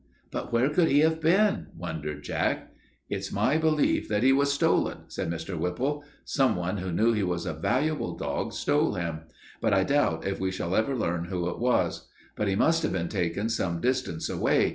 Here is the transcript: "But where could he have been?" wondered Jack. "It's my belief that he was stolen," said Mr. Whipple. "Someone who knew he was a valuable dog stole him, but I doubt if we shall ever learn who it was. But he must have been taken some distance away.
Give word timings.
"But 0.31 0.51
where 0.51 0.67
could 0.69 0.87
he 0.87 1.01
have 1.01 1.21
been?" 1.21 1.67
wondered 1.77 2.23
Jack. 2.23 2.73
"It's 3.07 3.31
my 3.31 3.59
belief 3.59 4.07
that 4.09 4.23
he 4.23 4.33
was 4.33 4.51
stolen," 4.51 5.01
said 5.09 5.29
Mr. 5.29 5.55
Whipple. 5.55 6.03
"Someone 6.25 6.77
who 6.77 6.91
knew 6.91 7.13
he 7.13 7.21
was 7.21 7.45
a 7.45 7.53
valuable 7.53 8.15
dog 8.17 8.51
stole 8.51 8.95
him, 8.95 9.19
but 9.61 9.75
I 9.75 9.83
doubt 9.83 10.25
if 10.25 10.39
we 10.39 10.49
shall 10.49 10.75
ever 10.75 10.95
learn 10.95 11.25
who 11.25 11.47
it 11.49 11.59
was. 11.59 12.07
But 12.35 12.47
he 12.47 12.55
must 12.55 12.81
have 12.81 12.91
been 12.91 13.09
taken 13.09 13.47
some 13.47 13.79
distance 13.79 14.27
away. 14.27 14.69